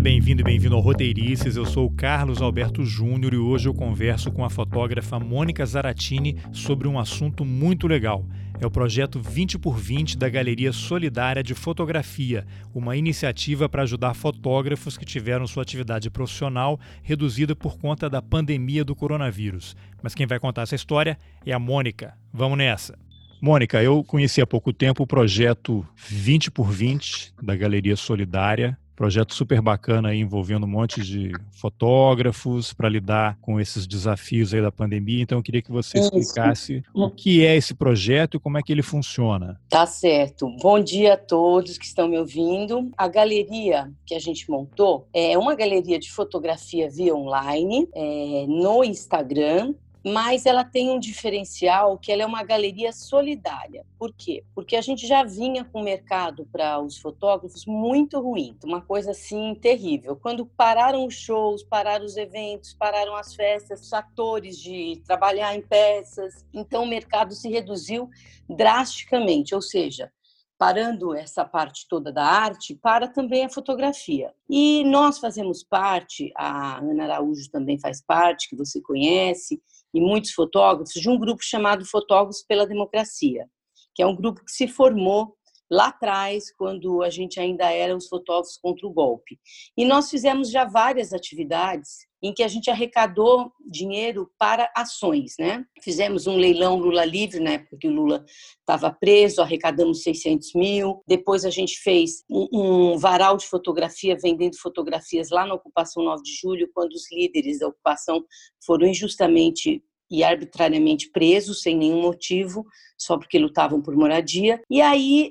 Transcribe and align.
Bem-vindo 0.00 0.42
e 0.42 0.44
bem-vindo 0.44 0.76
ao 0.76 0.80
Roteirices. 0.80 1.56
Eu 1.56 1.66
sou 1.66 1.86
o 1.86 1.90
Carlos 1.90 2.40
Alberto 2.40 2.84
Júnior 2.84 3.34
e 3.34 3.36
hoje 3.36 3.68
eu 3.68 3.74
converso 3.74 4.30
com 4.30 4.44
a 4.44 4.50
fotógrafa 4.50 5.18
Mônica 5.18 5.66
Zaratini 5.66 6.36
sobre 6.52 6.86
um 6.86 7.00
assunto 7.00 7.44
muito 7.44 7.88
legal. 7.88 8.24
É 8.60 8.66
o 8.66 8.70
projeto 8.70 9.20
20 9.20 9.58
por 9.58 9.76
20 9.76 10.16
da 10.16 10.28
Galeria 10.28 10.72
Solidária 10.72 11.42
de 11.42 11.52
Fotografia, 11.52 12.46
uma 12.72 12.96
iniciativa 12.96 13.68
para 13.68 13.82
ajudar 13.82 14.14
fotógrafos 14.14 14.96
que 14.96 15.04
tiveram 15.04 15.48
sua 15.48 15.64
atividade 15.64 16.08
profissional 16.10 16.78
reduzida 17.02 17.56
por 17.56 17.76
conta 17.76 18.08
da 18.08 18.22
pandemia 18.22 18.84
do 18.84 18.94
coronavírus. 18.94 19.76
Mas 20.00 20.14
quem 20.14 20.26
vai 20.26 20.38
contar 20.38 20.62
essa 20.62 20.76
história 20.76 21.18
é 21.44 21.52
a 21.52 21.58
Mônica. 21.58 22.14
Vamos 22.32 22.56
nessa! 22.56 22.96
Mônica, 23.40 23.82
eu 23.82 24.04
conheci 24.04 24.40
há 24.40 24.46
pouco 24.46 24.72
tempo 24.72 25.02
o 25.02 25.06
projeto 25.06 25.84
20 26.08 26.52
por 26.52 26.70
20 26.70 27.34
da 27.42 27.56
Galeria 27.56 27.96
Solidária, 27.96 28.78
projeto 28.98 29.32
super 29.32 29.62
bacana 29.62 30.08
aí, 30.08 30.18
envolvendo 30.18 30.64
um 30.64 30.68
monte 30.68 31.02
de 31.02 31.30
fotógrafos 31.52 32.72
para 32.72 32.88
lidar 32.88 33.38
com 33.40 33.60
esses 33.60 33.86
desafios 33.86 34.52
aí 34.52 34.60
da 34.60 34.72
pandemia. 34.72 35.22
Então 35.22 35.38
eu 35.38 35.42
queria 35.42 35.62
que 35.62 35.70
você 35.70 36.00
Isso. 36.00 36.16
explicasse 36.16 36.82
o 36.92 37.08
que 37.08 37.46
é 37.46 37.56
esse 37.56 37.74
projeto 37.74 38.36
e 38.36 38.40
como 38.40 38.58
é 38.58 38.62
que 38.62 38.72
ele 38.72 38.82
funciona. 38.82 39.60
Tá 39.68 39.86
certo. 39.86 40.50
Bom 40.60 40.80
dia 40.80 41.14
a 41.14 41.16
todos 41.16 41.78
que 41.78 41.84
estão 41.84 42.08
me 42.08 42.18
ouvindo. 42.18 42.90
A 42.98 43.06
galeria 43.06 43.88
que 44.04 44.16
a 44.16 44.18
gente 44.18 44.50
montou 44.50 45.06
é 45.14 45.38
uma 45.38 45.54
galeria 45.54 46.00
de 46.00 46.10
fotografia 46.10 46.90
via 46.90 47.14
online 47.14 47.88
é, 47.94 48.46
no 48.48 48.82
Instagram 48.82 49.74
mas 50.04 50.46
ela 50.46 50.64
tem 50.64 50.90
um 50.90 50.98
diferencial 50.98 51.98
que 51.98 52.12
ela 52.12 52.22
é 52.22 52.26
uma 52.26 52.42
galeria 52.42 52.92
solidária. 52.92 53.84
Por 53.98 54.12
quê? 54.12 54.44
Porque 54.54 54.76
a 54.76 54.80
gente 54.80 55.06
já 55.06 55.24
vinha 55.24 55.64
com 55.64 55.80
o 55.80 55.84
mercado 55.84 56.46
para 56.50 56.80
os 56.80 56.98
fotógrafos 56.98 57.66
muito 57.66 58.20
ruim, 58.20 58.56
uma 58.64 58.80
coisa 58.80 59.10
assim 59.10 59.54
terrível. 59.54 60.16
Quando 60.16 60.46
pararam 60.46 61.06
os 61.06 61.14
shows, 61.14 61.62
pararam 61.62 62.04
os 62.04 62.16
eventos, 62.16 62.74
pararam 62.74 63.16
as 63.16 63.34
festas, 63.34 63.82
os 63.82 63.92
atores 63.92 64.58
de 64.58 65.02
trabalhar 65.06 65.54
em 65.54 65.62
peças, 65.62 66.46
então 66.52 66.84
o 66.84 66.88
mercado 66.88 67.34
se 67.34 67.48
reduziu 67.48 68.08
drasticamente, 68.48 69.54
ou 69.54 69.60
seja, 69.60 70.10
parando 70.58 71.14
essa 71.14 71.44
parte 71.44 71.86
toda 71.88 72.12
da 72.12 72.24
arte, 72.24 72.74
para 72.74 73.06
também 73.06 73.44
a 73.44 73.48
fotografia. 73.48 74.34
E 74.50 74.82
nós 74.84 75.18
fazemos 75.18 75.62
parte, 75.62 76.32
a 76.36 76.78
Ana 76.78 77.04
Araújo 77.04 77.48
também 77.50 77.78
faz 77.78 78.02
parte, 78.02 78.48
que 78.48 78.56
você 78.56 78.82
conhece, 78.82 79.62
e 79.94 80.00
muitos 80.00 80.32
fotógrafos, 80.32 81.00
de 81.00 81.08
um 81.08 81.16
grupo 81.16 81.42
chamado 81.42 81.84
Fotógrafos 81.86 82.42
pela 82.42 82.66
Democracia, 82.66 83.48
que 83.94 84.02
é 84.02 84.06
um 84.06 84.16
grupo 84.16 84.44
que 84.44 84.50
se 84.50 84.66
formou 84.66 85.37
lá 85.70 85.88
atrás, 85.88 86.52
quando 86.56 87.02
a 87.02 87.10
gente 87.10 87.38
ainda 87.38 87.70
era 87.70 87.96
os 87.96 88.08
fotógrafos 88.08 88.56
contra 88.56 88.86
o 88.86 88.92
golpe. 88.92 89.38
E 89.76 89.84
nós 89.84 90.10
fizemos 90.10 90.50
já 90.50 90.64
várias 90.64 91.12
atividades 91.12 92.08
em 92.22 92.32
que 92.32 92.42
a 92.42 92.48
gente 92.48 92.68
arrecadou 92.68 93.52
dinheiro 93.70 94.28
para 94.38 94.70
ações, 94.76 95.34
né? 95.38 95.64
Fizemos 95.82 96.26
um 96.26 96.36
leilão 96.36 96.76
Lula 96.76 97.04
livre, 97.04 97.38
na 97.38 97.52
época 97.52 97.76
que 97.78 97.86
o 97.86 97.92
Lula 97.92 98.24
estava 98.58 98.90
preso, 98.90 99.40
arrecadamos 99.40 100.02
600 100.02 100.52
mil. 100.54 101.02
Depois 101.06 101.44
a 101.44 101.50
gente 101.50 101.78
fez 101.78 102.24
um, 102.28 102.48
um, 102.52 102.98
varal 102.98 103.36
de 103.36 103.46
fotografia, 103.46 104.16
vendendo 104.20 104.58
fotografias 104.58 105.30
lá 105.30 105.46
na 105.46 105.54
ocupação 105.54 106.02
9 106.02 106.22
de 106.22 106.34
julho, 106.34 106.68
quando 106.74 106.92
os 106.92 107.10
líderes 107.12 107.60
da 107.60 107.68
ocupação 107.68 108.24
foram 108.64 108.86
injustamente 108.86 109.82
e 110.10 110.24
arbitrariamente 110.24 111.10
presos 111.10 111.60
sem 111.60 111.76
nenhum 111.76 112.00
motivo, 112.00 112.64
só 112.98 113.16
porque 113.16 113.38
lutavam 113.38 113.80
por 113.80 113.96
moradia. 113.96 114.60
E 114.68 114.82
aí 114.82 115.30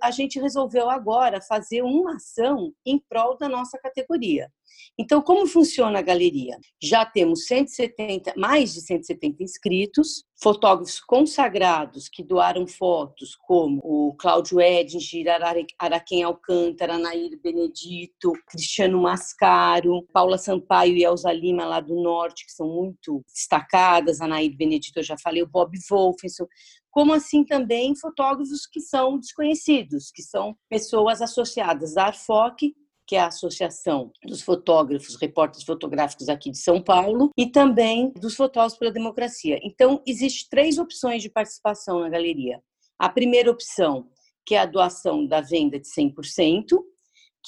a 0.00 0.10
gente 0.10 0.40
resolveu 0.40 0.88
agora 0.88 1.40
fazer 1.42 1.82
uma 1.82 2.14
ação 2.14 2.72
em 2.86 2.98
prol 2.98 3.36
da 3.36 3.48
nossa 3.48 3.76
categoria. 3.78 4.48
Então, 4.98 5.20
como 5.20 5.46
funciona 5.46 5.98
a 5.98 6.02
galeria? 6.02 6.58
Já 6.82 7.04
temos 7.04 7.46
170, 7.46 8.34
mais 8.36 8.74
de 8.74 8.80
170 8.82 9.42
inscritos, 9.42 10.24
fotógrafos 10.42 11.00
consagrados 11.00 12.08
que 12.08 12.22
doaram 12.22 12.66
fotos, 12.66 13.36
como 13.46 13.80
o 13.82 14.14
Cláudio 14.16 14.60
Edinger, 14.60 15.40
Araquém 15.78 16.22
Alcântara, 16.22 16.98
Nair 16.98 17.38
Benedito, 17.42 18.32
Cristiano 18.46 19.00
Mascaro, 19.00 20.06
Paula 20.12 20.38
Sampaio 20.38 20.96
e 20.96 21.04
Elza 21.04 21.32
Lima, 21.32 21.64
lá 21.64 21.80
do 21.80 22.02
Norte, 22.02 22.46
que 22.46 22.52
são 22.52 22.68
muito 22.68 23.22
destacadas, 23.32 24.20
a 24.20 24.26
Nair 24.26 24.54
Benedito, 24.56 24.98
eu 24.98 25.04
já 25.04 25.16
falei, 25.18 25.42
o 25.42 25.48
Bob 25.48 25.76
Wolfenson, 25.90 26.46
como 26.90 27.12
assim 27.12 27.44
também 27.44 27.94
fotógrafos 27.96 28.66
que 28.66 28.80
são 28.80 29.18
desconhecidos, 29.18 30.10
que 30.10 30.22
são 30.22 30.56
pessoas 30.68 31.22
associadas 31.22 31.96
à 31.96 32.06
ARFOC 32.06 32.74
que 33.10 33.16
é 33.16 33.20
a 33.20 33.26
Associação 33.26 34.12
dos 34.22 34.40
Fotógrafos, 34.40 35.16
Repórteres 35.16 35.66
Fotográficos 35.66 36.28
aqui 36.28 36.48
de 36.48 36.58
São 36.58 36.80
Paulo, 36.80 37.32
e 37.36 37.44
também 37.44 38.12
dos 38.12 38.36
Fotógrafos 38.36 38.78
pela 38.78 38.92
Democracia. 38.92 39.58
Então, 39.64 40.00
existem 40.06 40.46
três 40.48 40.78
opções 40.78 41.20
de 41.20 41.28
participação 41.28 41.98
na 41.98 42.08
galeria. 42.08 42.62
A 42.96 43.08
primeira 43.08 43.50
opção, 43.50 44.06
que 44.46 44.54
é 44.54 44.60
a 44.60 44.64
doação 44.64 45.26
da 45.26 45.40
venda 45.40 45.76
de 45.80 45.88
100%, 45.88 46.78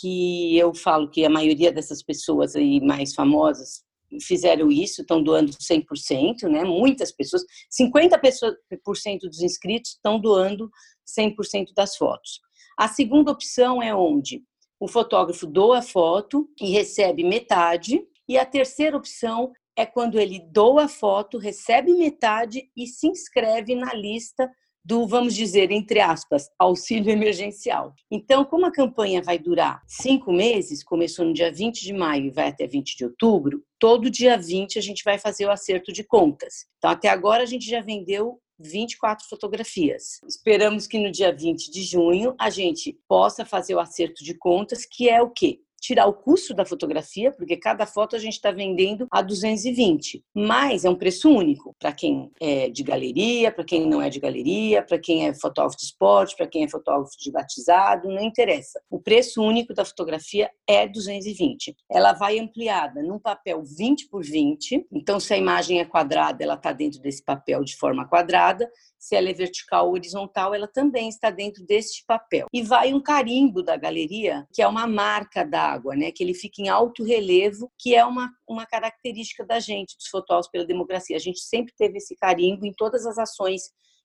que 0.01 0.59
eu 0.59 0.75
falo 0.75 1.09
que 1.09 1.25
a 1.25 1.31
maioria 1.31 1.71
dessas 1.71 2.03
pessoas 2.03 2.57
aí 2.57 2.81
mais 2.81 3.15
famosas 3.15 3.85
fizeram 4.21 4.71
isso, 4.71 5.03
estão 5.03 5.23
doando 5.23 5.53
100%, 5.53 6.49
né? 6.49 6.65
Muitas 6.65 7.13
pessoas, 7.13 7.43
50% 7.71 9.21
dos 9.23 9.41
inscritos 9.41 9.93
estão 9.93 10.21
doando 10.21 10.71
100% 11.19 11.73
das 11.75 11.97
fotos. 11.97 12.41
A 12.79 12.89
segunda 12.89 13.31
opção 13.31 13.83
é 13.83 13.95
onde 13.95 14.43
o 14.81 14.89
fotógrafo 14.89 15.47
doa 15.47 15.79
a 15.79 15.83
foto 15.83 16.49
e 16.61 16.71
recebe 16.71 17.23
metade. 17.23 18.03
E 18.29 18.37
a 18.37 18.45
terceira 18.45 18.97
opção 18.97 19.53
é 19.77 19.87
quando 19.87 20.19
ele 20.19 20.41
doa 20.51 20.85
a 20.85 20.89
foto, 20.89 21.39
recebe 21.39 21.93
metade 21.95 22.71
e 22.77 22.87
se 22.87 23.07
inscreve 23.07 23.75
na 23.75 23.95
lista 23.95 24.51
do, 24.85 25.07
vamos 25.07 25.35
dizer, 25.35 25.71
entre 25.71 26.01
aspas, 26.01 26.51
auxílio 26.59 27.11
emergencial. 27.11 27.95
Então, 28.11 28.45
como 28.45 28.67
a 28.67 28.73
campanha 28.73 29.23
vai 29.23 29.39
durar 29.39 29.83
cinco 29.87 30.33
meses, 30.33 30.83
começou 30.83 31.25
no 31.25 31.33
dia 31.33 31.53
20 31.53 31.83
de 31.83 31.93
maio 31.93 32.27
e 32.27 32.31
vai 32.31 32.49
até 32.49 32.67
20 32.67 32.97
de 32.97 33.05
outubro, 33.05 33.63
todo 33.79 34.11
dia 34.11 34.37
20 34.37 34.79
a 34.79 34.83
gente 34.83 35.05
vai 35.05 35.19
fazer 35.19 35.47
o 35.47 35.51
acerto 35.51 35.93
de 35.93 36.03
contas. 36.03 36.67
Então, 36.79 36.91
até 36.91 37.09
agora 37.09 37.43
a 37.43 37.47
gente 37.47 37.69
já 37.69 37.81
vendeu 37.81 38.41
24 38.59 39.27
fotografias. 39.29 40.21
Esperamos 40.27 40.87
que 40.87 40.99
no 40.99 41.11
dia 41.11 41.33
20 41.33 41.71
de 41.71 41.83
junho 41.83 42.35
a 42.39 42.51
gente 42.51 42.99
possa 43.09 43.45
fazer 43.45 43.75
o 43.75 43.81
acerto 43.81 44.25
de 44.25 44.35
contas, 44.35 44.87
que 44.87 45.09
é 45.09 45.21
o 45.21 45.31
quê? 45.31 45.61
Tirar 45.83 46.07
o 46.07 46.15
custo 46.15 46.55
da 46.55 46.65
fotografia, 46.65 47.33
porque 47.33 47.57
cada 47.57 47.85
foto 47.85 48.15
a 48.15 48.19
gente 48.19 48.35
está 48.35 48.53
vendendo 48.53 49.09
a 49.11 49.21
220, 49.21 50.25
mas 50.33 50.85
é 50.85 50.91
um 50.91 50.95
preço 50.95 51.29
único 51.29 51.75
para 51.79 51.93
quem 51.93 52.31
é 52.41 52.71
de 52.71 52.85
galeria, 52.85 53.51
para 53.51 53.65
quem 53.65 53.89
não 53.89 54.01
é 54.01 54.09
de 54.09 54.21
galeria, 54.21 54.81
para 54.83 54.99
quem 54.99 55.27
é 55.27 55.35
fotógrafo 55.35 55.77
de 55.77 55.85
esporte, 55.85 56.37
para 56.37 56.47
quem 56.47 56.63
é 56.63 56.69
fotógrafo 56.69 57.11
de 57.19 57.33
batizado, 57.33 58.09
não 58.09 58.23
interessa. 58.23 58.81
O 58.89 59.01
preço 59.01 59.43
único 59.43 59.75
da 59.75 59.85
fotografia 59.85 60.49
é 60.69 60.87
220. 60.87 61.75
Ela 61.91 62.13
vai 62.13 62.39
ampliada 62.39 63.03
num 63.03 63.19
papel 63.19 63.63
20 63.65 64.09
por 64.09 64.23
20, 64.23 64.87
então 64.93 65.19
se 65.19 65.35
a 65.35 65.37
imagem 65.37 65.81
é 65.81 65.85
quadrada, 65.85 66.45
ela 66.45 66.55
está 66.55 66.73
dentro 66.73 67.01
desse 67.01 67.25
papel 67.25 67.65
de 67.65 67.77
forma 67.77 68.07
quadrada, 68.07 68.71
se 69.03 69.17
ela 69.17 69.29
é 69.29 69.33
vertical 69.33 69.89
ou 69.89 69.95
horizontal, 69.95 70.55
ela 70.55 70.69
também 70.69 71.09
está 71.09 71.29
dentro 71.29 71.67
deste 71.67 72.05
papel. 72.07 72.47
E 72.53 72.63
vai 72.63 72.95
um 72.95 73.03
carimbo 73.03 73.61
da 73.61 73.77
galeria, 73.77 74.47
que 74.55 74.63
é 74.63 74.69
uma 74.69 74.87
marca 74.87 75.45
d'água, 75.45 75.97
né? 75.97 76.13
que 76.13 76.23
ele 76.23 76.33
fica 76.33 76.63
em 76.63 76.69
alto 76.69 77.03
relevo, 77.03 77.69
que 77.77 77.97
é 77.97 78.05
uma, 78.05 78.31
uma 78.49 78.65
característica 78.65 79.45
da 79.45 79.59
gente, 79.59 79.97
dos 79.97 80.07
fotógrafos 80.07 80.53
pela 80.53 80.65
democracia. 80.65 81.17
A 81.17 81.21
gente 81.21 81.41
sempre 81.41 81.75
teve 81.77 81.99
esse 81.99 82.15
carimbo 82.15 82.65
em 82.65 82.73
todas 82.73 83.05
as 83.05 83.19
ações 83.19 83.63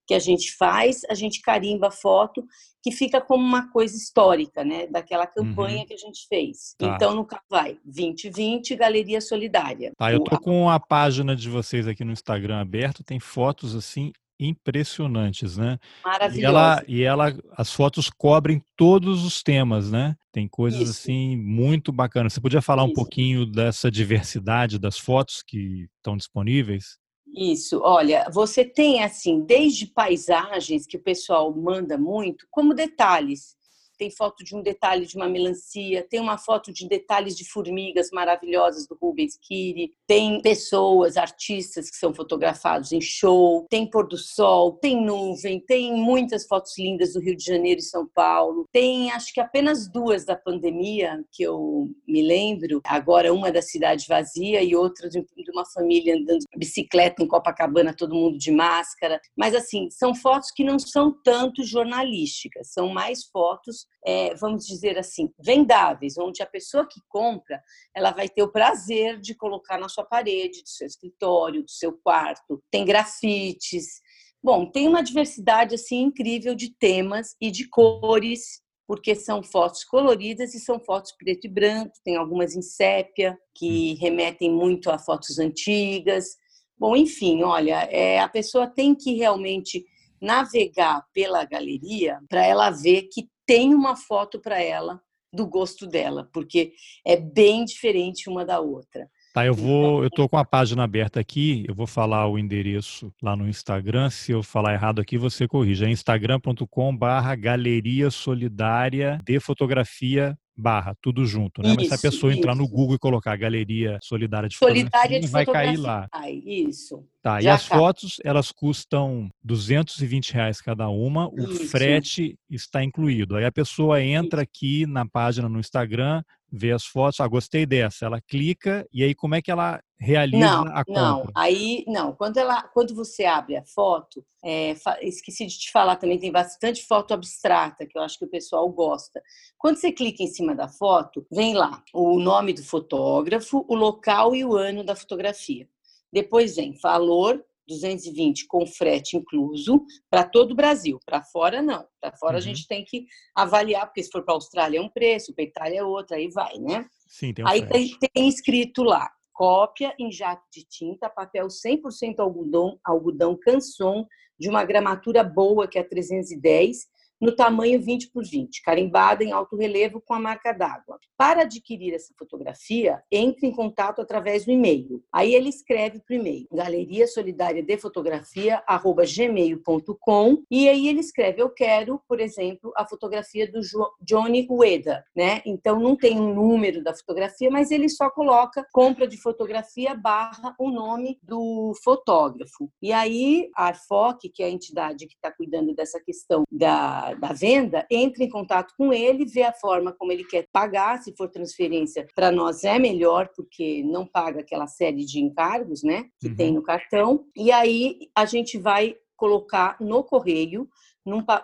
que 0.08 0.16
a 0.16 0.20
gente 0.20 0.56
faz, 0.56 1.02
a 1.12 1.14
gente 1.14 1.42
carimba 1.42 1.90
a 1.90 1.92
foto, 1.92 2.44
que 2.82 2.92
fica 2.92 3.22
como 3.22 3.44
uma 3.44 3.70
coisa 3.70 3.96
histórica, 3.96 4.64
né, 4.64 4.88
daquela 4.88 5.28
campanha 5.28 5.82
uhum. 5.82 5.86
que 5.86 5.94
a 5.94 5.98
gente 5.98 6.26
fez. 6.28 6.74
Tá. 6.76 6.96
Então, 6.96 7.14
no 7.14 7.28
vai 7.48 7.78
2020 7.86 8.76
Galeria 8.76 9.22
Solidária. 9.22 9.92
Tá, 9.96 10.12
eu 10.12 10.24
tô 10.24 10.40
com 10.40 10.68
a 10.68 10.80
página 10.80 11.36
de 11.36 11.50
vocês 11.50 11.88
aqui 11.88 12.04
no 12.04 12.14
Instagram 12.14 12.60
aberto, 12.60 13.04
tem 13.04 13.20
fotos 13.20 13.76
assim 13.76 14.12
impressionantes, 14.40 15.58
né? 15.58 15.78
Maravilhoso. 16.04 16.42
E 16.42 16.46
ela, 16.46 16.84
e 16.88 17.04
ela, 17.04 17.38
as 17.52 17.72
fotos 17.72 18.10
cobrem 18.10 18.62
todos 18.76 19.26
os 19.26 19.42
temas, 19.42 19.92
né? 19.92 20.16
Tem 20.32 20.48
coisas 20.48 20.82
Isso. 20.82 20.92
assim 20.92 21.36
muito 21.36 21.92
bacanas. 21.92 22.34
Você 22.34 22.42
podia 22.42 22.62
falar 22.62 22.84
Isso. 22.84 22.92
um 22.92 22.94
pouquinho 22.94 23.46
dessa 23.46 23.90
diversidade 23.90 24.80
das 24.80 24.98
fotos 24.98 25.44
que 25.46 25.88
estão 25.98 26.16
disponíveis? 26.16 26.98
Isso, 27.36 27.82
olha, 27.84 28.28
você 28.32 28.64
tem 28.64 29.04
assim, 29.04 29.42
desde 29.42 29.86
paisagens 29.86 30.88
que 30.88 30.98
o 30.98 31.04
pessoal 31.04 31.54
manda 31.56 31.98
muito, 31.98 32.48
como 32.50 32.74
detalhes. 32.74 33.57
Tem 33.98 34.12
foto 34.12 34.44
de 34.44 34.56
um 34.56 34.62
detalhe 34.62 35.06
de 35.06 35.16
uma 35.16 35.28
melancia, 35.28 36.06
tem 36.08 36.20
uma 36.20 36.38
foto 36.38 36.72
de 36.72 36.88
detalhes 36.88 37.36
de 37.36 37.44
formigas 37.44 38.10
maravilhosas 38.12 38.88
do 38.88 38.98
Rubens 39.02 39.38
Kiri, 39.38 39.94
tem 40.06 40.42
pessoas, 40.42 41.18
artistas 41.18 41.90
que 41.90 41.98
são 41.98 42.14
fotografados 42.14 42.92
em 42.92 43.02
show, 43.02 43.66
tem 43.70 43.90
pôr 43.90 44.08
do 44.08 44.18
sol, 44.18 44.74
tem 44.74 45.04
nuvem, 45.04 45.60
tem 45.60 45.94
muitas 45.94 46.46
fotos 46.46 46.78
lindas 46.78 47.14
do 47.14 47.20
Rio 47.20 47.36
de 47.36 47.44
Janeiro 47.44 47.80
e 47.80 47.84
São 47.84 48.08
Paulo, 48.08 48.66
tem 48.72 49.12
acho 49.12 49.34
que 49.34 49.40
apenas 49.40 49.90
duas 49.90 50.26
da 50.26 50.36
pandemia 50.36 51.24
que 51.32 51.44
eu 51.44 51.90
me 52.08 52.22
lembro, 52.22 52.82
agora 52.86 53.34
uma 53.34 53.52
da 53.52 53.62
cidade 53.62 54.06
vazia 54.08 54.62
e 54.62 54.76
outra 54.76 55.10
de 55.10 55.26
uma 55.52 55.66
família 55.66 56.16
andando 56.16 56.40
de 56.40 56.58
bicicleta 56.58 57.24
em 57.24 57.28
Copacabana, 57.28 57.96
todo 57.96 58.16
mundo 58.16 58.38
de 58.38 58.52
máscara, 58.52 59.20
mas 59.36 59.56
assim, 59.56 59.90
são 59.90 60.14
fotos 60.14 60.52
que 60.52 60.64
não 60.64 60.78
são 60.78 61.12
tanto 61.24 61.64
jornalísticas, 61.64 62.72
são 62.72 62.90
mais 62.90 63.26
fotos, 63.26 63.87
é, 64.06 64.34
vamos 64.36 64.66
dizer 64.66 64.98
assim, 64.98 65.30
vendáveis, 65.38 66.18
onde 66.18 66.42
a 66.42 66.46
pessoa 66.46 66.88
que 66.88 67.02
compra, 67.10 67.62
ela 67.94 68.12
vai 68.12 68.30
ter 68.30 68.42
o 68.42 68.52
prazer 68.52 69.20
de 69.20 69.36
colocar 69.36 69.78
na 69.78 69.90
sua 69.90 70.06
parede, 70.06 70.64
do 70.64 70.70
seu 70.70 70.88
escritório, 70.88 71.64
do 71.64 71.70
seu 71.70 71.92
quarto. 71.92 72.64
Tem 72.72 72.86
grafites. 72.86 74.00
Bom, 74.42 74.66
tem 74.72 74.88
uma 74.88 75.04
diversidade 75.04 75.76
assim 75.76 76.04
incrível 76.04 76.56
de 76.56 76.74
temas 76.74 77.36
e 77.42 77.52
de 77.52 77.68
cores, 77.68 78.62
porque 78.88 79.14
são 79.14 79.44
fotos 79.44 79.84
coloridas 79.84 80.54
e 80.54 80.60
são 80.62 80.80
fotos 80.80 81.12
preto 81.12 81.46
e 81.46 81.50
branco, 81.50 81.92
tem 82.06 82.16
algumas 82.16 82.56
em 82.56 82.62
sépia, 82.62 83.38
que 83.54 83.96
remetem 83.96 84.50
muito 84.50 84.90
a 84.90 84.98
fotos 84.98 85.38
antigas. 85.38 86.38
Bom, 86.78 86.96
enfim, 86.96 87.44
olha, 87.44 87.90
é, 87.92 88.20
a 88.20 88.30
pessoa 88.30 88.68
tem 88.68 88.96
que 88.96 89.16
realmente 89.16 89.86
navegar 90.22 91.04
pela 91.14 91.46
galeria 91.46 92.20
para 92.30 92.46
ela 92.46 92.70
ver 92.70 93.04
que 93.12 93.28
tem 93.46 93.74
uma 93.74 93.96
foto 93.96 94.40
para 94.40 94.62
ela 94.62 95.02
do 95.32 95.48
gosto 95.48 95.86
dela, 95.86 96.30
porque 96.34 96.74
é 97.06 97.16
bem 97.16 97.66
diferente 97.66 98.30
uma 98.30 98.46
da 98.46 98.60
outra. 98.60 99.08
Tá, 99.34 99.46
eu 99.46 99.54
vou, 99.54 100.04
eu 100.04 100.10
tô 100.10 100.28
com 100.28 100.38
a 100.38 100.44
página 100.44 100.84
aberta 100.84 101.20
aqui, 101.20 101.64
eu 101.68 101.76
vou 101.76 101.86
falar 101.86 102.28
o 102.28 102.40
endereço 102.40 103.14
lá 103.22 103.36
no 103.36 103.48
Instagram, 103.48 104.10
se 104.10 104.32
eu 104.32 104.42
falar 104.42 104.74
errado 104.74 105.00
aqui 105.00 105.18
você 105.18 105.48
corrija, 105.48 105.86
é 105.86 105.92
instagram.com/barra 105.92 107.36
Galeria 107.36 108.10
Solidária 108.10 109.20
de 109.24 109.40
Fotografia 109.40 110.36
barra, 110.58 110.96
tudo 111.02 111.26
junto, 111.26 111.62
né? 111.62 111.70
Isso, 111.70 111.78
Mas 111.78 111.88
se 111.88 111.94
a 111.94 112.10
pessoa 112.12 112.32
isso. 112.32 112.40
entrar 112.40 112.56
no 112.56 112.68
Google 112.68 112.96
e 112.96 113.00
colocar 113.00 113.36
Galeria 113.36 114.00
Solidária 114.02 114.50
de 114.50 114.56
Solidária 114.58 115.20
de 115.20 115.28
vai 115.28 115.46
cair 115.46 115.78
lá. 115.78 116.08
Isso. 116.28 117.06
Tá, 117.22 117.40
Já 117.40 117.52
e 117.52 117.54
as 117.54 117.66
fotos, 117.66 118.18
elas 118.24 118.52
custam 118.52 119.30
220 119.44 120.34
reais 120.34 120.60
cada 120.60 120.90
uma, 120.90 121.30
o 121.30 121.52
isso. 121.52 121.68
frete 121.68 122.40
está 122.50 122.84
incluído. 122.84 123.36
Aí 123.36 123.46
a 123.46 123.52
pessoa 123.52 124.02
entra 124.02 124.42
aqui 124.42 124.86
na 124.86 125.06
página 125.06 125.48
no 125.48 125.60
Instagram, 125.60 126.24
vê 126.52 126.72
as 126.72 126.86
fotos, 126.86 127.20
ah, 127.20 127.28
gostei 127.28 127.66
dessa, 127.66 128.06
ela 128.06 128.22
clica 128.22 128.88
e 128.92 129.04
aí 129.04 129.14
como 129.14 129.36
é 129.36 129.42
que 129.42 129.52
ela 129.52 129.82
realiza 130.00 130.46
não, 130.46 130.64
a 130.68 130.86
compra? 130.86 131.02
Não, 131.02 131.32
aí 131.36 131.84
não. 131.88 132.14
Quando 132.14 132.38
ela, 132.38 132.64
quando 132.64 132.96
você 132.96 133.26
abre 133.26 133.58
a 133.58 133.66
foto, 133.66 134.24
é, 134.44 134.76
esqueci 135.02 135.46
de 135.46 135.58
te 135.58 135.72
falar 135.72 135.96
também 135.98 136.20
tem 136.20 136.32
bastante 136.32 136.86
foto 136.86 137.14
abstrata 137.14 137.86
que 137.86 137.98
eu 137.98 138.02
acho 138.02 138.18
que 138.18 138.26
o 138.26 138.30
pessoal 138.30 138.70
gosta. 138.70 139.22
Quando 139.58 139.78
você 139.78 139.92
clica 139.92 140.24
em 140.24 140.28
cima 140.28 140.56
da 140.56 140.68
foto, 140.68 141.26
vem 141.32 141.54
lá 141.54 141.84
o 141.94 142.20
nome 142.20 142.54
do 142.54 142.64
fotógrafo, 142.64 143.66
o 143.68 143.76
local 143.76 144.36
e 144.36 144.46
o 144.46 144.56
ano 144.56 144.84
da 144.84 144.96
fotografia. 144.96 145.68
Depois 146.12 146.56
vem 146.56 146.78
valor 146.82 147.44
220 147.68 148.48
com 148.48 148.66
frete 148.66 149.18
incluso 149.18 149.84
para 150.10 150.24
todo 150.24 150.52
o 150.52 150.56
Brasil. 150.56 151.00
Para 151.06 151.24
fora, 151.24 151.62
não. 151.62 151.86
Para 152.02 152.16
fora 152.18 152.34
uhum. 152.34 152.38
a 152.38 152.42
gente 152.42 152.68
tem 152.68 152.84
que 152.84 153.06
avaliar, 153.36 153.86
porque 153.86 154.04
se 154.04 154.10
for 154.12 154.24
para 154.24 154.34
a 154.34 154.38
Austrália 154.38 154.80
é 154.80 154.82
um 154.82 154.90
preço, 154.90 155.34
para 155.34 155.44
a 155.44 155.48
Itália 155.48 155.80
é 155.80 155.84
outro, 155.84 156.16
aí 156.16 156.30
vai, 156.30 156.58
né? 156.58 156.86
Sim, 157.08 157.34
tem 157.34 157.44
um 157.44 157.48
Aí 157.48 157.68
tem, 157.68 157.96
tem, 158.14 158.28
escrito 158.28 158.84
lá, 158.84 159.10
cópia 159.34 159.94
em 160.00 160.12
jato 160.12 160.44
de 160.52 160.66
tinta, 160.66 161.10
papel 161.10 161.48
100% 161.48 162.20
algodão, 162.20 162.80
algodão 162.84 163.38
canson, 163.38 164.06
de 164.40 164.50
uma 164.50 164.64
gramatura 164.64 165.24
boa, 165.24 165.68
que 165.68 165.80
é 165.80 165.84
310, 165.84 166.88
no 167.20 167.36
tamanho 167.36 167.82
20 167.82 168.12
por 168.12 168.24
20, 168.24 168.62
carimbada 168.62 169.24
em 169.24 169.32
alto 169.32 169.56
relevo 169.56 170.02
com 170.02 170.14
a 170.14 170.20
marca 170.20 170.52
d'água. 170.52 171.00
Para 171.18 171.42
adquirir 171.42 171.94
essa 171.94 172.14
fotografia, 172.18 173.02
entre 173.12 173.48
em 173.48 173.52
contato 173.52 174.02
através 174.02 174.46
do 174.46 174.52
e-mail. 174.52 175.04
Aí 175.12 175.34
ele 175.34 175.50
escreve 175.50 176.00
para 176.00 176.16
o 176.16 176.20
e-mail, 176.20 176.48
Galeria 176.52 177.08
Solidária 177.08 177.64
de 177.64 177.78
Fotografia, 177.78 178.64
arroba 178.68 179.04
gmail.com, 179.06 180.44
e 180.50 180.70
aí 180.70 180.88
ele 180.88 181.00
escreve, 181.00 181.42
eu 181.42 181.50
quero, 181.50 182.02
por 182.08 182.20
exemplo, 182.20 182.72
a 182.76 182.88
fotografia 182.88 183.50
do 183.52 183.60
Johnny 184.02 184.48
Ueda, 184.50 185.04
né? 185.16 185.42
Então 185.46 185.80
não 185.80 185.96
tem 185.96 186.20
um 186.20 186.34
número 186.34 186.84
da 186.84 186.94
fotografia, 186.94 187.50
mas 187.50 187.72
ele 187.72 187.90
só 187.90 188.10
coloca 188.10 188.66
compra 188.72 189.08
de 189.08 189.18
fotografia 189.18 189.96
barra 189.96 190.56
o 190.60 190.70
nome 190.70 191.20
do 191.24 191.74
fotógrafo. 191.84 192.70
E 192.82 192.92
aí 192.92 193.50
a 193.56 193.68
Arfoc, 193.68 194.20
que 194.34 194.44
é 194.44 194.48
a 194.48 194.52
entidade 194.52 195.08
que 195.08 195.16
está 195.16 195.32
cuidando 195.32 195.74
dessa 195.74 196.00
questão 196.00 196.44
da 196.52 197.07
da, 197.16 197.34
venda, 197.34 197.86
entre 197.90 198.26
em 198.26 198.30
contato 198.30 198.74
com 198.78 198.94
ele, 198.94 199.26
vê 199.26 199.44
a 199.44 199.54
forma 199.54 199.94
como 199.94 200.12
ele 200.12 200.24
quer 200.24 200.48
pagar, 200.52 201.02
se 201.02 201.16
for 201.16 201.30
transferência, 201.30 202.06
para 202.16 202.32
nós 202.32 202.64
é 202.64 202.78
melhor, 202.80 203.30
porque 203.36 203.84
não 203.84 204.06
paga 204.06 204.42
aquela 204.42 204.68
série 204.68 205.06
de 205.06 205.20
encargos 205.20 205.84
né, 205.84 206.06
que 206.20 206.28
uhum. 206.30 206.36
tem 206.36 206.54
no 206.54 206.64
cartão, 206.64 207.26
e 207.36 207.52
aí 207.52 208.10
a 208.16 208.26
gente 208.26 208.58
vai 208.58 208.96
colocar 209.16 209.78
no 209.82 210.04
correio, 210.04 210.70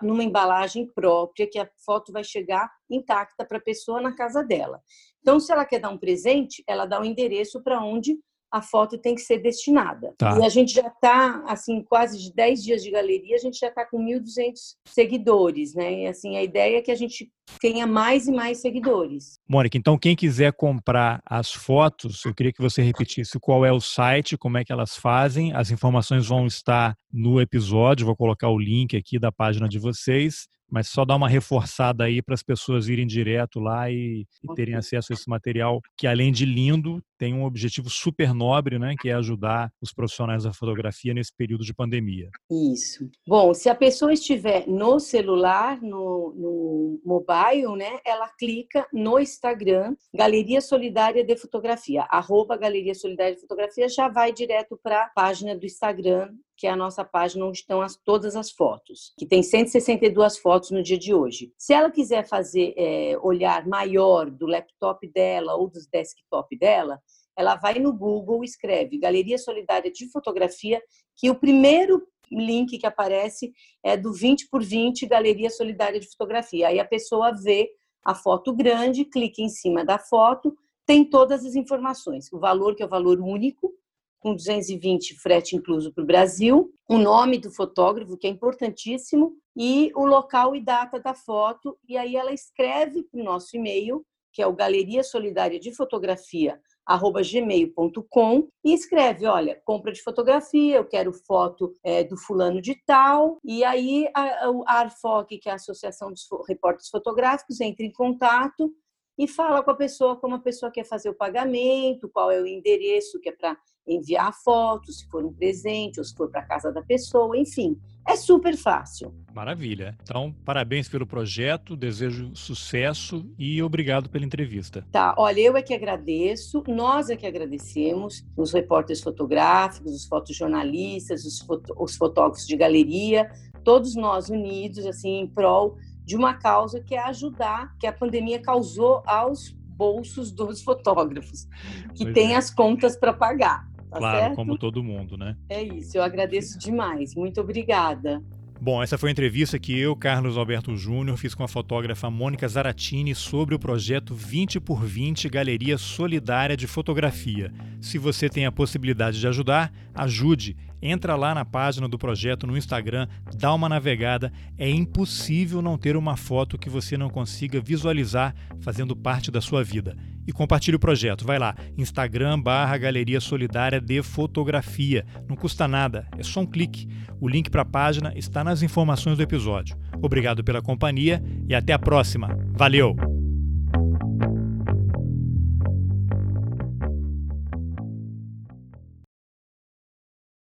numa 0.02 0.22
embalagem 0.22 0.86
própria, 0.94 1.48
que 1.50 1.58
a 1.58 1.68
foto 1.84 2.12
vai 2.12 2.22
chegar 2.22 2.70
intacta 2.88 3.44
para 3.44 3.58
a 3.58 3.62
pessoa 3.62 4.00
na 4.00 4.14
casa 4.14 4.44
dela. 4.44 4.80
Então, 5.20 5.40
se 5.40 5.50
ela 5.50 5.64
quer 5.64 5.80
dar 5.80 5.88
um 5.88 5.98
presente, 5.98 6.62
ela 6.68 6.84
dá 6.84 6.98
o 6.98 7.02
um 7.02 7.04
endereço 7.04 7.62
para 7.62 7.82
onde 7.82 8.18
a 8.54 8.62
foto 8.62 8.96
tem 8.96 9.16
que 9.16 9.20
ser 9.20 9.38
destinada. 9.38 10.14
Tá. 10.16 10.38
E 10.38 10.44
a 10.44 10.48
gente 10.48 10.72
já 10.72 10.86
está, 10.86 11.42
assim, 11.48 11.82
quase 11.82 12.22
de 12.22 12.32
10 12.32 12.62
dias 12.62 12.84
de 12.84 12.90
galeria, 12.92 13.34
a 13.34 13.38
gente 13.40 13.58
já 13.58 13.66
está 13.66 13.84
com 13.84 13.98
1.200 13.98 14.76
seguidores, 14.86 15.74
né? 15.74 16.02
E, 16.02 16.06
assim, 16.06 16.36
a 16.36 16.42
ideia 16.42 16.78
é 16.78 16.80
que 16.80 16.92
a 16.92 16.94
gente 16.94 17.28
tenha 17.60 17.84
mais 17.84 18.28
e 18.28 18.32
mais 18.32 18.60
seguidores. 18.60 19.40
Mônica, 19.48 19.76
então 19.76 19.98
quem 19.98 20.14
quiser 20.14 20.52
comprar 20.52 21.20
as 21.26 21.50
fotos, 21.50 22.24
eu 22.24 22.32
queria 22.32 22.52
que 22.52 22.62
você 22.62 22.80
repetisse 22.80 23.40
qual 23.40 23.66
é 23.66 23.72
o 23.72 23.80
site, 23.80 24.38
como 24.38 24.56
é 24.56 24.64
que 24.64 24.72
elas 24.72 24.94
fazem. 24.96 25.52
As 25.52 25.72
informações 25.72 26.28
vão 26.28 26.46
estar 26.46 26.94
no 27.12 27.40
episódio, 27.40 28.06
vou 28.06 28.16
colocar 28.16 28.50
o 28.50 28.58
link 28.58 28.96
aqui 28.96 29.18
da 29.18 29.32
página 29.32 29.68
de 29.68 29.80
vocês 29.80 30.46
mas 30.70 30.88
só 30.88 31.04
dar 31.04 31.14
uma 31.14 31.28
reforçada 31.28 32.02
aí 32.02 32.20
para 32.20 32.34
as 32.34 32.42
pessoas 32.42 32.88
irem 32.88 33.06
direto 33.06 33.60
lá 33.60 33.88
e, 33.88 34.26
e, 34.42 34.54
terem 34.54 34.74
acesso 34.74 35.12
a 35.12 35.14
esse 35.14 35.28
material 35.28 35.80
que 35.96 36.04
além 36.04 36.32
de 36.32 36.44
lindo 36.44 37.00
tem 37.24 37.32
um 37.32 37.44
objetivo 37.46 37.88
super 37.88 38.34
nobre, 38.34 38.78
né, 38.78 38.94
que 39.00 39.08
é 39.08 39.14
ajudar 39.14 39.72
os 39.80 39.94
profissionais 39.94 40.44
da 40.44 40.52
fotografia 40.52 41.14
nesse 41.14 41.34
período 41.34 41.64
de 41.64 41.72
pandemia. 41.72 42.28
Isso. 42.50 43.08
Bom, 43.26 43.54
se 43.54 43.70
a 43.70 43.74
pessoa 43.74 44.12
estiver 44.12 44.68
no 44.68 45.00
celular, 45.00 45.80
no, 45.80 46.34
no 46.36 47.00
mobile, 47.02 47.78
né, 47.78 47.98
ela 48.04 48.28
clica 48.38 48.86
no 48.92 49.18
Instagram 49.18 49.96
Galeria 50.14 50.60
Solidária 50.60 51.24
de 51.24 51.34
Fotografia, 51.34 52.02
arroba 52.10 52.58
Galeria 52.58 52.94
Solidária 52.94 53.34
de 53.34 53.40
Fotografia, 53.40 53.88
já 53.88 54.06
vai 54.06 54.30
direto 54.30 54.78
para 54.82 55.04
a 55.04 55.08
página 55.08 55.56
do 55.56 55.64
Instagram 55.64 56.28
que 56.56 56.66
é 56.66 56.70
a 56.70 56.76
nossa 56.76 57.04
página 57.04 57.44
onde 57.44 57.58
estão 57.58 57.80
as, 57.80 57.96
todas 57.96 58.36
as 58.36 58.50
fotos, 58.50 59.12
que 59.18 59.26
tem 59.26 59.42
162 59.42 60.38
fotos 60.38 60.70
no 60.70 60.82
dia 60.82 60.98
de 60.98 61.12
hoje. 61.12 61.52
Se 61.58 61.72
ela 61.72 61.90
quiser 61.90 62.26
fazer 62.26 62.74
é, 62.76 63.18
olhar 63.20 63.66
maior 63.66 64.30
do 64.30 64.46
laptop 64.46 65.06
dela 65.08 65.54
ou 65.56 65.68
dos 65.68 65.86
desktop 65.86 66.56
dela, 66.56 67.00
ela 67.36 67.56
vai 67.56 67.78
no 67.78 67.92
Google, 67.92 68.44
escreve 68.44 68.98
Galeria 68.98 69.38
Solidária 69.38 69.90
de 69.90 70.10
Fotografia, 70.10 70.82
que 71.16 71.30
o 71.30 71.34
primeiro 71.34 72.06
link 72.30 72.78
que 72.78 72.86
aparece 72.86 73.52
é 73.82 73.96
do 73.96 74.12
20 74.12 74.48
por 74.48 74.62
20 74.62 75.06
Galeria 75.06 75.50
Solidária 75.50 76.00
de 76.00 76.08
Fotografia. 76.08 76.68
Aí 76.68 76.80
a 76.80 76.84
pessoa 76.84 77.32
vê 77.32 77.70
a 78.04 78.14
foto 78.14 78.54
grande, 78.54 79.04
clica 79.04 79.40
em 79.40 79.48
cima 79.48 79.84
da 79.84 79.98
foto, 79.98 80.54
tem 80.86 81.04
todas 81.04 81.44
as 81.44 81.54
informações. 81.54 82.30
O 82.32 82.38
valor, 82.38 82.74
que 82.74 82.82
é 82.82 82.86
o 82.86 82.88
valor 82.88 83.20
único, 83.20 83.72
com 84.20 84.34
220 84.34 85.14
frete 85.20 85.56
incluso 85.56 85.92
para 85.92 86.02
o 86.02 86.06
Brasil, 86.06 86.72
o 86.88 86.96
nome 86.96 87.38
do 87.38 87.50
fotógrafo, 87.50 88.16
que 88.16 88.26
é 88.26 88.30
importantíssimo, 88.30 89.36
e 89.56 89.92
o 89.94 90.04
local 90.06 90.56
e 90.56 90.60
data 90.62 90.98
da 90.98 91.14
foto. 91.14 91.78
E 91.88 91.96
aí 91.96 92.16
ela 92.16 92.32
escreve 92.32 93.02
para 93.04 93.20
o 93.20 93.24
nosso 93.24 93.56
e-mail, 93.56 94.04
que 94.32 94.42
é 94.42 94.46
o 94.46 94.54
Galeria 94.54 95.04
Solidária 95.04 95.60
de 95.60 95.72
Fotografia, 95.72 96.60
arroba 96.86 97.22
gmail.com 97.22 98.48
e 98.64 98.74
escreve, 98.74 99.26
olha, 99.26 99.60
compra 99.64 99.92
de 99.92 100.02
fotografia, 100.02 100.76
eu 100.76 100.84
quero 100.84 101.12
foto 101.12 101.72
é, 101.82 102.04
do 102.04 102.16
fulano 102.16 102.60
de 102.60 102.74
tal, 102.86 103.38
e 103.44 103.64
aí 103.64 104.08
a, 104.14 104.50
a 104.66 104.80
ARFOC, 104.80 105.38
que 105.38 105.48
é 105.48 105.52
a 105.52 105.56
Associação 105.56 106.10
dos 106.10 106.26
Repórteres 106.48 106.90
Fotográficos, 106.90 107.60
entra 107.60 107.84
em 107.84 107.92
contato 107.92 108.72
e 109.18 109.28
fala 109.28 109.62
com 109.62 109.70
a 109.70 109.76
pessoa 109.76 110.16
como 110.16 110.34
a 110.34 110.40
pessoa 110.40 110.70
quer 110.70 110.84
fazer 110.84 111.08
o 111.08 111.14
pagamento, 111.14 112.08
qual 112.08 112.30
é 112.30 112.40
o 112.40 112.46
endereço 112.46 113.20
que 113.20 113.28
é 113.28 113.32
para 113.32 113.56
enviar 113.86 114.28
a 114.28 114.32
foto, 114.32 114.90
se 114.92 115.06
for 115.08 115.24
um 115.24 115.32
presente 115.32 115.98
ou 115.98 116.04
se 116.04 116.14
for 116.14 116.30
para 116.30 116.42
casa 116.42 116.72
da 116.72 116.82
pessoa, 116.82 117.36
enfim. 117.36 117.78
É 118.06 118.16
super 118.16 118.56
fácil. 118.56 119.14
Maravilha. 119.32 119.96
Então, 120.02 120.34
parabéns 120.44 120.88
pelo 120.88 121.06
projeto, 121.06 121.76
desejo 121.76 122.34
sucesso 122.34 123.24
e 123.38 123.62
obrigado 123.62 124.10
pela 124.10 124.24
entrevista. 124.24 124.86
Tá, 124.92 125.14
olha, 125.16 125.40
eu 125.40 125.56
é 125.56 125.62
que 125.62 125.72
agradeço, 125.72 126.62
nós 126.68 127.08
é 127.08 127.16
que 127.16 127.26
agradecemos, 127.26 128.24
os 128.36 128.52
repórteres 128.52 129.02
fotográficos, 129.02 129.94
os 129.94 130.06
fotojornalistas, 130.06 131.24
os, 131.24 131.40
foto, 131.40 131.74
os 131.78 131.96
fotógrafos 131.96 132.46
de 132.46 132.56
galeria, 132.56 133.30
todos 133.62 133.94
nós 133.94 134.28
unidos, 134.28 134.84
assim, 134.86 135.20
em 135.20 135.26
prol 135.26 135.76
de 136.04 136.16
uma 136.16 136.34
causa 136.34 136.80
que 136.80 136.94
é 136.94 137.02
ajudar, 137.04 137.74
que 137.78 137.86
a 137.86 137.92
pandemia 137.92 138.40
causou 138.40 139.02
aos 139.06 139.50
bolsos 139.50 140.30
dos 140.30 140.62
fotógrafos, 140.62 141.48
que 141.94 142.04
pois 142.04 142.14
têm 142.14 142.34
é. 142.34 142.36
as 142.36 142.50
contas 142.50 142.96
para 142.96 143.12
pagar. 143.12 143.68
Tá 143.90 143.98
claro, 143.98 144.18
certo? 144.18 144.36
como 144.36 144.58
todo 144.58 144.82
mundo, 144.82 145.16
né? 145.16 145.36
É 145.48 145.62
isso, 145.62 145.96
eu 145.96 146.02
agradeço 146.02 146.58
demais. 146.58 147.14
Muito 147.14 147.40
obrigada. 147.40 148.22
Bom, 148.60 148.82
essa 148.82 148.96
foi 148.96 149.10
a 149.10 149.12
entrevista 149.12 149.58
que 149.58 149.78
eu, 149.78 149.94
Carlos 149.94 150.38
Alberto 150.38 150.74
Júnior, 150.76 151.18
fiz 151.18 151.34
com 151.34 151.42
a 151.42 151.48
fotógrafa 151.48 152.08
Mônica 152.08 152.48
Zaratini 152.48 153.14
sobre 153.14 153.54
o 153.54 153.58
projeto 153.58 154.14
20 154.14 154.58
por 154.60 154.82
20 154.82 155.28
Galeria 155.28 155.76
Solidária 155.76 156.56
de 156.56 156.66
Fotografia. 156.66 157.52
Se 157.80 157.98
você 157.98 158.28
tem 158.28 158.46
a 158.46 158.52
possibilidade 158.52 159.20
de 159.20 159.26
ajudar, 159.26 159.72
ajude. 159.94 160.56
Entra 160.86 161.16
lá 161.16 161.34
na 161.34 161.46
página 161.46 161.88
do 161.88 161.96
projeto 161.96 162.46
no 162.46 162.58
Instagram, 162.58 163.08
dá 163.38 163.54
uma 163.54 163.70
navegada. 163.70 164.30
É 164.58 164.68
impossível 164.68 165.62
não 165.62 165.78
ter 165.78 165.96
uma 165.96 166.14
foto 166.14 166.58
que 166.58 166.68
você 166.68 166.98
não 166.98 167.08
consiga 167.08 167.58
visualizar 167.58 168.34
fazendo 168.60 168.94
parte 168.94 169.30
da 169.30 169.40
sua 169.40 169.64
vida 169.64 169.96
e 170.26 170.32
compartilhe 170.32 170.76
o 170.76 170.80
projeto. 170.80 171.24
Vai 171.24 171.38
lá, 171.38 171.54
Instagram 171.78 172.38
barra 172.38 172.76
Galeria 172.76 173.18
Solidária 173.18 173.80
de 173.80 174.02
Fotografia. 174.02 175.06
Não 175.26 175.36
custa 175.36 175.66
nada, 175.66 176.06
é 176.18 176.22
só 176.22 176.40
um 176.40 176.46
clique. 176.46 176.86
O 177.18 177.26
link 177.26 177.48
para 177.48 177.62
a 177.62 177.64
página 177.66 178.12
está 178.14 178.44
nas 178.44 178.60
informações 178.62 179.16
do 179.16 179.22
episódio. 179.22 179.78
Obrigado 180.02 180.44
pela 180.44 180.60
companhia 180.60 181.22
e 181.48 181.54
até 181.54 181.72
a 181.72 181.78
próxima. 181.78 182.36
Valeu! 182.52 183.13